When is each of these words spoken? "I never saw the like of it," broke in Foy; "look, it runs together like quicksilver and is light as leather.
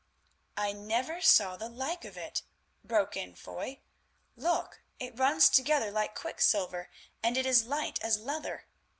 "I 0.57 0.71
never 0.73 1.21
saw 1.21 1.57
the 1.57 1.69
like 1.69 2.05
of 2.05 2.17
it," 2.17 2.41
broke 2.83 3.15
in 3.15 3.35
Foy; 3.35 3.81
"look, 4.35 4.81
it 4.99 5.19
runs 5.19 5.47
together 5.47 5.91
like 5.91 6.15
quicksilver 6.15 6.89
and 7.21 7.37
is 7.37 7.65
light 7.65 7.99
as 8.01 8.17
leather. 8.17 8.65